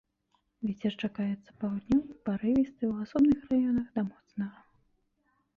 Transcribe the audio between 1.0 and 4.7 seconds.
чакаецца паўднёвы парывісты, у асобных раёнах да моцнага.